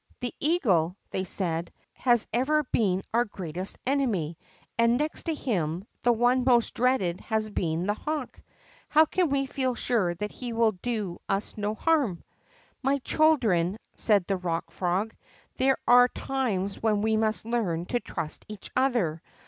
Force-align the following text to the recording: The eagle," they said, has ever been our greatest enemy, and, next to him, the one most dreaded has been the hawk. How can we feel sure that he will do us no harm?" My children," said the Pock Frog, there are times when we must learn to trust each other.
The 0.19 0.33
eagle," 0.39 0.97
they 1.11 1.23
said, 1.25 1.71
has 1.93 2.25
ever 2.33 2.63
been 2.63 3.03
our 3.13 3.23
greatest 3.23 3.77
enemy, 3.85 4.35
and, 4.75 4.97
next 4.97 5.25
to 5.25 5.35
him, 5.35 5.85
the 6.01 6.11
one 6.11 6.43
most 6.43 6.73
dreaded 6.73 7.21
has 7.21 7.51
been 7.51 7.85
the 7.85 7.93
hawk. 7.93 8.41
How 8.89 9.05
can 9.05 9.29
we 9.29 9.45
feel 9.45 9.75
sure 9.75 10.15
that 10.15 10.31
he 10.31 10.53
will 10.53 10.71
do 10.71 11.21
us 11.29 11.55
no 11.55 11.75
harm?" 11.75 12.23
My 12.81 12.97
children," 12.97 13.77
said 13.95 14.25
the 14.25 14.39
Pock 14.39 14.71
Frog, 14.71 15.13
there 15.57 15.77
are 15.87 16.07
times 16.07 16.81
when 16.81 17.03
we 17.03 17.15
must 17.15 17.45
learn 17.45 17.85
to 17.85 17.99
trust 17.99 18.43
each 18.49 18.71
other. 18.75 19.21